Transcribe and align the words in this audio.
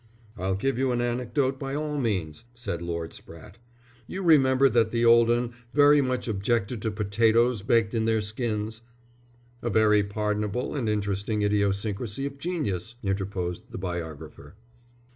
"I'll 0.35 0.55
give 0.55 0.79
you 0.79 0.91
an 0.93 0.99
anecdote 0.99 1.59
by 1.59 1.75
all 1.75 1.95
means," 1.99 2.45
said 2.55 2.81
Lord 2.81 3.11
Spratte. 3.13 3.57
"You 4.07 4.23
remember 4.23 4.67
that 4.67 4.89
the 4.89 5.05
old 5.05 5.29
'un 5.29 5.53
very 5.75 6.01
much 6.01 6.27
objected 6.27 6.81
to 6.81 6.89
potatoes 6.89 7.61
baked 7.61 7.93
in 7.93 8.05
their 8.05 8.21
skins." 8.21 8.81
"A 9.61 9.69
very 9.69 10.01
pardonable 10.01 10.73
and 10.75 10.89
interesting 10.89 11.43
idiosyncrasy 11.43 12.25
of 12.25 12.39
genius," 12.39 12.95
interposed 13.03 13.71
the 13.71 13.77
biographer. 13.77 14.55